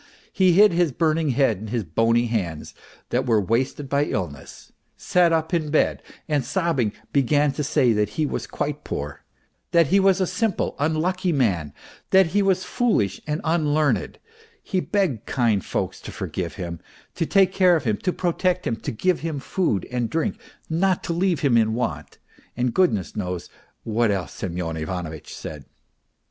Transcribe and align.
He 0.33 0.53
hid 0.53 0.73
his 0.73 0.91
burning 0.91 1.29
head 1.29 1.59
in 1.59 1.67
his 1.67 1.83
bony 1.83 2.25
hands 2.25 2.73
that 3.09 3.27
were 3.27 3.39
wasted 3.39 3.87
by 3.87 4.05
illness, 4.05 4.71
sat 4.97 5.31
up 5.31 5.53
in 5.53 5.69
bed, 5.69 6.01
and 6.27 6.43
sobbing, 6.43 6.91
began 7.13 7.51
to 7.51 7.63
say 7.63 7.93
that 7.93 8.09
he 8.17 8.25
was 8.25 8.47
quite 8.47 8.83
poor, 8.83 9.23
that 9.69 9.85
he 9.89 9.99
was 9.99 10.19
a 10.19 10.25
simple, 10.25 10.75
unlucky 10.79 11.31
man, 11.31 11.71
that 12.09 12.25
he 12.33 12.41
was 12.41 12.63
foolish 12.63 13.21
and 13.27 13.41
unlearned, 13.43 14.17
he 14.63 14.79
begged 14.79 15.27
kind 15.27 15.63
folks 15.63 16.01
to 16.01 16.11
forgive 16.11 16.55
him, 16.55 16.79
to 17.13 17.27
take 17.27 17.53
care 17.53 17.75
of 17.75 17.83
him, 17.83 17.97
to 17.97 18.11
protect 18.11 18.65
him, 18.65 18.77
to 18.77 18.91
give 18.91 19.19
him 19.19 19.39
food 19.39 19.85
and 19.91 20.09
drink, 20.09 20.39
not 20.67 21.03
to 21.03 21.13
leave 21.13 21.41
him 21.41 21.55
in 21.55 21.75
want, 21.75 22.17
and 22.57 22.73
goodness 22.73 23.15
knows 23.15 23.51
what 23.83 24.09
else 24.09 24.33
Semyon 24.33 24.77
Ivanovitch 24.77 25.35
said. 25.35 25.65